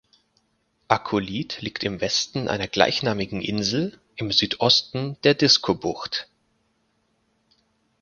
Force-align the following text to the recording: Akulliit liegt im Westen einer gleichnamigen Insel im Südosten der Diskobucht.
Akulliit 0.87 1.61
liegt 1.61 1.83
im 1.83 2.01
Westen 2.01 2.47
einer 2.47 2.67
gleichnamigen 2.67 3.39
Insel 3.39 3.99
im 4.15 4.31
Südosten 4.31 5.15
der 5.23 5.35
Diskobucht. 5.35 6.27